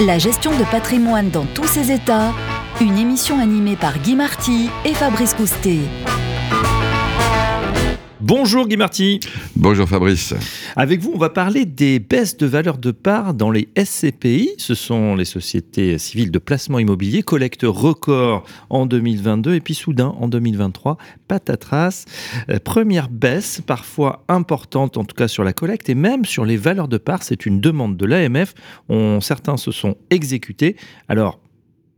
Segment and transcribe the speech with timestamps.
[0.00, 2.34] La gestion de patrimoine dans tous ses états,
[2.82, 5.78] une émission animée par Guy Marty et Fabrice Coustet.
[8.28, 9.20] Bonjour Guy Marty.
[9.54, 10.34] Bonjour Fabrice.
[10.74, 14.50] Avec vous, on va parler des baisses de valeur de part dans les SCPI.
[14.58, 20.12] Ce sont les sociétés civiles de placement immobilier, collecte record en 2022 et puis soudain
[20.18, 20.98] en 2023,
[21.28, 22.04] patatras.
[22.48, 26.56] Euh, première baisse, parfois importante en tout cas sur la collecte et même sur les
[26.56, 27.22] valeurs de part.
[27.22, 28.54] C'est une demande de l'AMF.
[29.20, 30.74] Certains se sont exécutés.
[31.08, 31.38] Alors,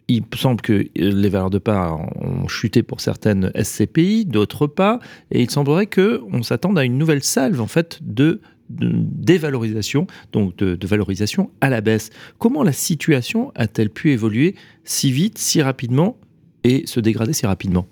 [0.08, 5.00] il semble que euh, les valeurs de part ont chuté pour certaines SCPI, d'autres pas,
[5.30, 8.40] et il semblerait que on s'attende à une nouvelle salve en fait de,
[8.70, 12.10] dévalorisation, donc de, valorisation à la baisse.
[12.38, 16.18] Comment la situation a-t-elle pu évoluer si vite, si rapidement
[16.64, 17.86] et se dégrader si rapidement?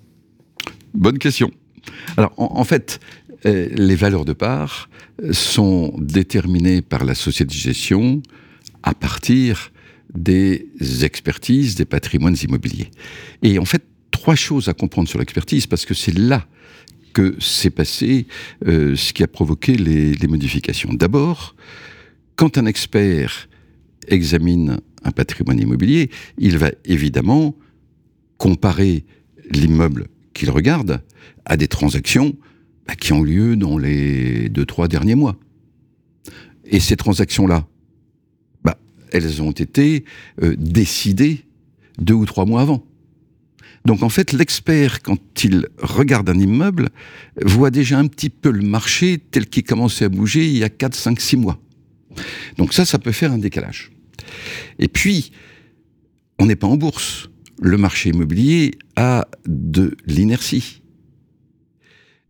[0.94, 1.50] Bonne question.
[2.16, 3.00] Alors en, fait,
[3.44, 4.88] euh, les valeurs de part
[5.32, 8.22] sont déterminées par la société de gestion
[8.82, 9.70] à partir
[10.15, 10.69] des
[11.02, 12.90] expertises des patrimoines immobiliers.
[13.43, 16.46] Et en fait, trois choses à comprendre sur l'expertise, parce que c'est là
[17.13, 18.26] que s'est passé
[18.66, 20.93] euh, ce qui a provoqué les, modifications.
[20.93, 21.57] D'abord,
[22.35, 23.48] quand un expert
[24.09, 27.57] examine un patrimoine immobilier, il va évidemment
[28.37, 29.04] comparer
[29.51, 31.02] l'immeuble qu'il regarde
[31.45, 32.37] à des transactions
[32.87, 35.37] bah, qui ont lieu dans les deux, trois derniers mois.
[36.65, 37.66] Et ces transactions-là,
[39.12, 40.04] elles ont été
[40.43, 41.45] euh, décidées
[41.99, 42.85] deux ou trois mois avant.
[43.85, 46.88] Donc en fait, l'expert, quand il regarde un immeuble,
[47.40, 50.68] voit déjà un petit peu le marché tel qu'il commençait à bouger il y a
[50.68, 51.59] 4, 5, 6 mois.
[52.59, 53.93] Donc ça, ça peut faire un décalage.
[54.79, 55.30] Et puis,
[56.38, 57.30] on n'est pas en bourse.
[57.63, 60.82] Le marché immobilier a de l'inertie.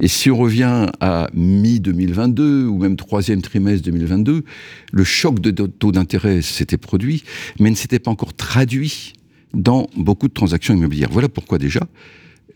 [0.00, 4.44] Et si on revient à mi-2022 ou même troisième trimestre 2022,
[4.92, 7.24] le choc de taux d'intérêt s'était produit,
[7.58, 9.14] mais ne s'était pas encore traduit
[9.54, 11.08] dans beaucoup de transactions immobilières.
[11.10, 11.80] Voilà pourquoi déjà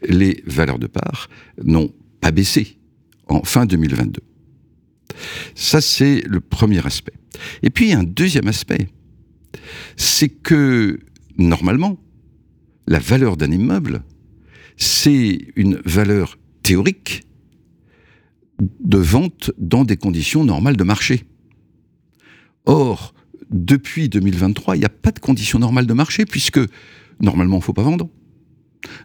[0.06, 1.28] les valeurs de part
[1.64, 2.76] n'ont pas baissé
[3.28, 4.20] en fin 2022.
[5.54, 7.14] Ça, c'est le premier aspect.
[7.62, 8.88] Et puis, un deuxième aspect,
[9.96, 11.00] c'est que,
[11.38, 11.98] normalement,
[12.86, 14.02] la valeur d'un immeuble,
[14.76, 17.22] c'est une valeur théorique
[18.80, 21.24] de vente dans des conditions normales de marché.
[22.66, 23.14] Or,
[23.50, 26.60] depuis 2023, il n'y a pas de conditions normales de marché puisque
[27.20, 28.08] normalement, il ne faut pas vendre.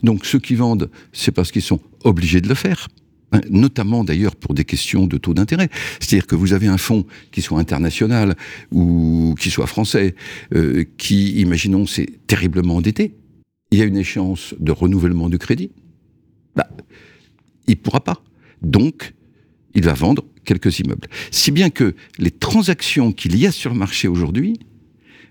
[0.04, 2.88] Donc ceux qui vendent, c'est parce qu'ils sont obligés de le faire
[3.32, 5.70] hein, notamment d'ailleurs pour des questions de taux d'intérêt.
[6.00, 8.36] C'est-à-dire que vous avez un fonds qui soit international
[8.72, 10.16] ou qui soit français,
[10.54, 13.16] euh, qui, imaginons, c'est terriblement endetté.
[13.72, 15.72] Il y a une échéance de renouvellement du crédit.
[16.56, 16.70] Bah,
[17.68, 18.24] il ne pourra pas.
[18.62, 19.15] Donc,
[19.76, 21.08] il va vendre quelques immeubles.
[21.32, 24.60] Si bien que les transactions qu'il y a sur le marché aujourd'hui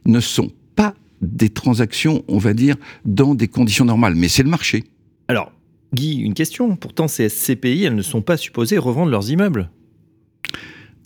[0.04, 4.50] ne sont pas des transactions, on va dire, dans des conditions normales, mais c'est le
[4.50, 4.84] marché.
[5.28, 5.52] Alors,
[5.94, 6.76] Guy, une question.
[6.76, 9.70] Pourtant, ces SCPI, elles ne sont pas supposées revendre leurs immeubles.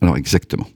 [0.00, 0.66] Alors, exactement.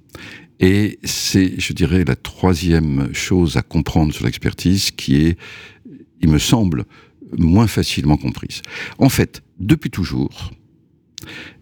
[0.60, 5.38] Et c'est, je dirais, la troisième chose à comprendre sur l'expertise qui est,
[6.20, 6.84] il me semble,
[7.36, 8.62] moins facilement comprise.
[8.98, 10.52] En fait, depuis toujours,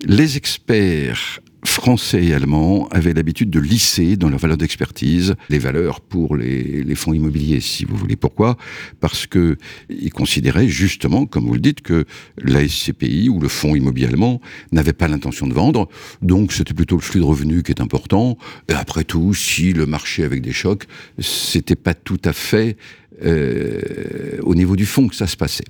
[0.04, 6.00] les experts français et allemands avaient l'habitude de lisser dans leur valeur d'expertise les valeurs
[6.00, 8.16] pour les, fonds immobiliers, si vous voulez.
[8.16, 8.56] Pourquoi?
[9.00, 9.56] Parce que
[9.88, 12.06] ils considéraient justement, comme vous le dites, que
[12.38, 14.40] la SCPI ou le fonds immobilier allemand
[14.72, 15.88] n'avait pas l'intention de vendre,
[16.22, 18.38] donc c'était plutôt le flux de revenus qui est important.
[18.68, 20.86] Et après tout, si le marché avec des chocs,
[21.18, 22.76] c'était pas tout à fait
[23.24, 25.64] euh, au niveau du fonds que ça se passait.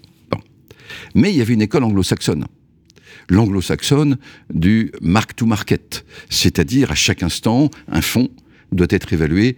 [1.15, 2.47] Mais il y avait une école anglo-saxonne
[3.31, 4.19] l'anglo-saxonne
[4.53, 8.29] du mark-to-market, c'est-à-dire à chaque instant, un fonds
[8.73, 9.57] doit être évalué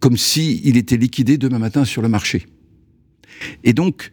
[0.00, 2.46] comme s'il était liquidé demain matin sur le marché.
[3.62, 4.10] Et donc,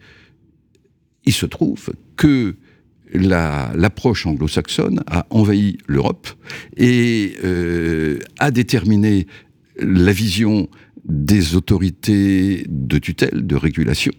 [1.24, 2.56] il se trouve que
[3.12, 6.28] l'approche anglo-saxonne a envahi l'Europe
[6.76, 9.26] et euh, a déterminé
[9.78, 10.68] la vision
[11.04, 14.12] des autorités de tutelle, de régulation,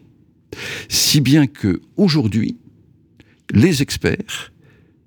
[0.90, 2.58] si bien que aujourd'hui,
[3.52, 4.52] les experts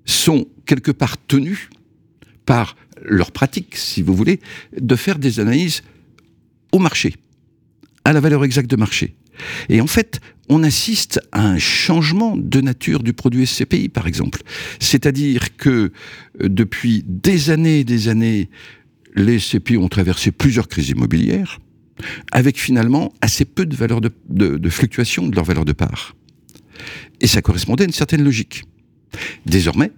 [0.07, 1.69] sont quelque part tenus
[2.45, 4.39] par leur pratique, si vous voulez,
[4.75, 5.83] de faire des analyses
[6.71, 7.15] au marché,
[8.03, 9.15] à la valeur exacte de marché.
[9.69, 10.19] Et en fait,
[10.49, 14.41] on assiste à un changement de nature du produit SCPI, par exemple.
[14.79, 18.49] C'est-à-dire que euh, depuis des années et des années,
[19.15, 21.59] les SCPI ont traversé plusieurs crises immobilières,
[22.31, 26.15] avec finalement assez peu de, valeur de, de de leur valeur de part.
[27.19, 28.63] Et ça correspondait à une certaine logique.
[29.45, 29.91] Désormais,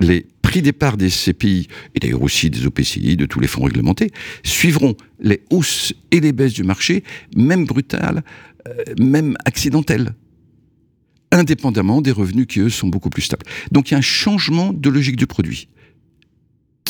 [0.00, 4.10] les prix des des CPI, et d'ailleurs aussi des OPCI, de tous les fonds réglementés,
[4.42, 7.04] suivront les hausses et les baisses du marché,
[7.36, 8.24] même brutales,
[8.66, 10.14] euh, même accidentelles
[11.32, 13.46] indépendamment des revenus qui, eux, sont beaucoup plus stables.
[13.70, 15.68] Donc il y a un changement de logique du produit.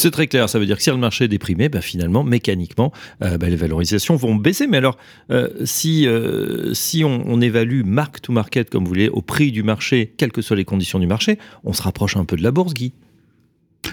[0.00, 2.90] C'est très clair, ça veut dire que si le marché est déprimé, bah, finalement, mécaniquement,
[3.22, 4.66] euh, bah, les valorisations vont baisser.
[4.66, 4.96] Mais alors,
[5.30, 9.62] euh, si, euh, si on, évalue mark to market, comme vous voulez, au prix du
[9.62, 12.50] marché, quelles que soient les conditions du marché, on se rapproche un peu de la
[12.50, 12.94] bourse, Guy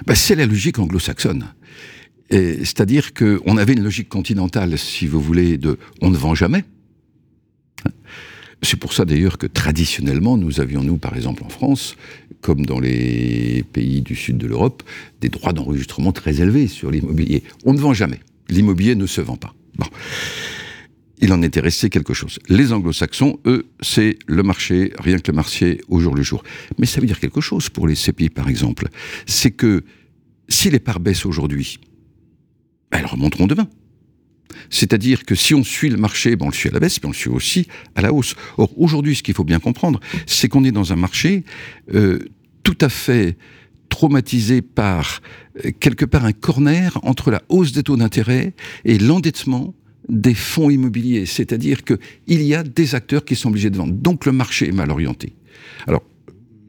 [0.06, 1.44] bah, C'est la logique anglo-saxonne.
[2.32, 6.64] C'est-à-dire qu'on avait une logique continentale, si vous voulez, de on ne vend jamais.
[8.64, 11.96] C'est pour ça d'ailleurs que traditionnellement, nous avions, nous, par exemple en France,
[12.42, 14.84] comme dans les pays du sud de l'Europe,
[15.22, 17.44] des droits d'enregistrement très élevés sur l'immobilier.
[17.66, 18.20] On ne vend jamais.
[18.50, 19.54] L'immobilier ne se vend pas.
[19.78, 19.86] Bon.
[21.20, 22.40] Il en était resté quelque chose.
[22.48, 26.44] Les anglo-saxons, eux, c'est le marché, rien que le marché au jour le jour.
[26.78, 28.88] Mais ça veut dire quelque chose pour les CPI, par exemple.
[29.26, 29.84] C'est que
[30.48, 31.80] si les parts baissent aujourd'hui,
[32.92, 33.68] elles remonteront demain.
[34.70, 37.08] C'est-à-dire que si on suit le marché, ben on le suit à la baisse, puis
[37.08, 38.36] on le suit aussi à la hausse.
[38.58, 41.44] Or, aujourd'hui, ce qu'il faut bien comprendre, c'est qu'on est dans un marché
[41.94, 42.20] euh,
[42.64, 43.38] tout à fait
[43.90, 45.22] traumatisé par,
[45.66, 48.54] euh, quelque part, un corner entre la hausse des taux d'intérêt
[48.86, 49.74] et l'endettement
[50.10, 51.26] des fonds immobiliers.
[51.26, 51.98] C'est-à-dire qu'il
[52.28, 53.94] y a des acteurs qui sont obligés de vendre.
[53.94, 55.34] Donc le marché est mal orienté.
[55.86, 56.04] Alors,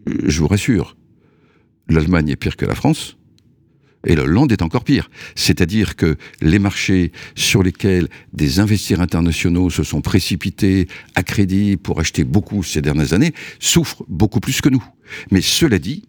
[0.07, 0.97] je vous rassure,
[1.89, 3.18] l'Allemagne est pire que la France,
[4.07, 5.11] et le Hollande est encore pire.
[5.35, 12.01] C'est-à-dire que les marchés sur lesquels des investisseurs internationaux se sont précipités à crédit pour
[12.01, 14.85] acheter beaucoup ces dernières années souffrent beaucoup plus que nous.
[15.31, 16.05] Mais cela dit,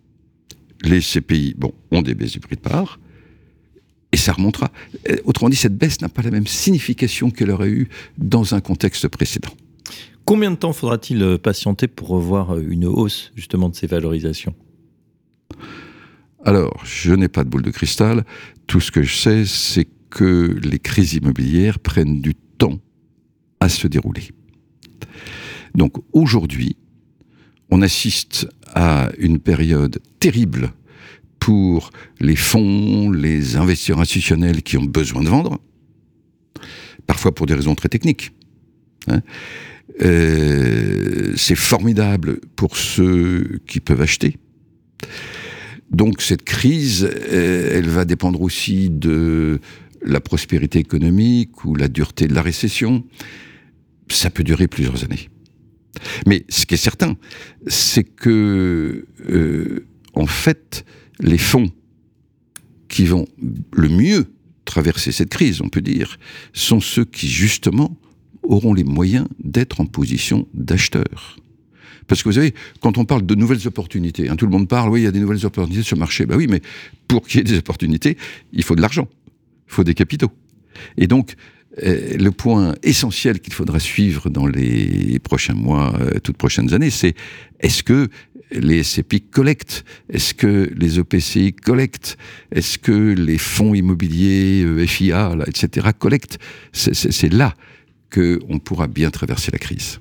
[0.83, 2.99] les CPI bon, ont des baisses du prix de part,
[4.11, 4.71] et ça remontera.
[5.09, 8.61] Euh, autrement dit, cette baisse n'a pas la même signification qu'elle aurait eu dans un
[8.61, 9.51] contexte précédent.
[10.25, 14.55] Combien de temps faudra-t-il euh, patienter pour revoir euh, une hausse justement de ces valorisations?
[16.45, 18.23] Alors, je n'ai pas de boule de cristal.
[18.67, 22.79] Tout ce que je sais, c'est que les crises immobilières prennent du temps
[23.59, 24.29] à se dérouler.
[25.75, 26.77] Donc aujourd'hui,
[27.69, 30.73] on assiste à une période terrible
[31.39, 35.59] pour les fonds, les investisseurs institutionnels qui ont besoin de vendre,
[37.05, 38.31] parfois pour des raisons très techniques.
[39.07, 39.21] Hein.
[40.01, 44.37] Euh, c'est formidable pour ceux qui peuvent acheter.
[45.91, 49.59] Donc cette crise, euh, elle va dépendre aussi de
[50.01, 53.03] la prospérité économique ou la dureté de la récession.
[54.09, 55.29] Ça peut durer plusieurs années.
[56.27, 57.17] Mais ce qui est certain,
[57.67, 60.85] c'est que, euh, en fait,
[61.19, 61.71] les fonds
[62.87, 63.27] qui vont
[63.73, 64.25] le mieux
[64.65, 66.17] traverser cette crise, on peut dire,
[66.53, 67.97] sont ceux qui, justement,
[68.43, 71.37] auront les moyens d'être en position d'acheteur.
[72.07, 74.89] Parce que vous savez, quand on parle de nouvelles opportunités, hein, tout le monde parle,
[74.89, 76.25] oui, il y a des nouvelles opportunités sur le marché.
[76.25, 76.61] Ben oui, mais
[77.07, 78.17] pour qu'il y ait des opportunités,
[78.53, 79.07] il faut de l'argent,
[79.67, 80.31] il faut des capitaux.
[80.97, 81.35] Et donc,
[81.83, 86.89] euh, le point essentiel qu'il faudra suivre dans les prochains mois, euh, toutes prochaines années,
[86.89, 87.13] c'est
[87.59, 88.09] est-ce que
[88.51, 89.85] les SCPI collectent?
[90.09, 92.17] Est-ce que les OPCI collectent?
[92.51, 96.39] Est-ce que les fonds immobiliers, euh, FIA, etc., collectent?
[96.73, 97.53] C'est là
[98.11, 99.99] qu'on pourra bien traverser la crise.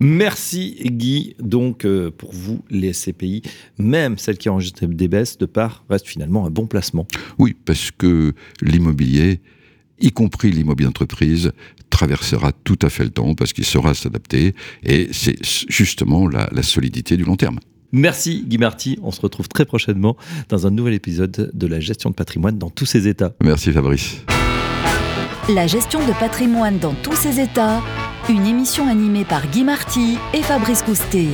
[0.00, 1.34] Merci Guy.
[1.40, 3.42] Donc euh, pour vous, les SCPI,
[3.78, 7.06] même celles qui enregistrent des baisses de part, restent finalement un bon placement.
[7.38, 9.40] Oui, parce que l'immobilier,
[10.00, 11.52] y compris l'immobilier d'entreprise,
[11.90, 15.36] traversera tout à fait le temps parce qu'il saura s'adapter et c'est
[15.68, 17.58] justement la, la solidité du long terme.
[17.92, 18.98] Merci Guy Marty.
[19.02, 20.16] On se retrouve très prochainement
[20.48, 23.34] dans un nouvel épisode de la gestion de patrimoine dans tous ses états.
[23.44, 24.22] Merci Fabrice.
[25.48, 27.82] La gestion de patrimoine dans tous ses états
[28.28, 31.28] une émission animée par Guy Marty et Fabrice Coustet.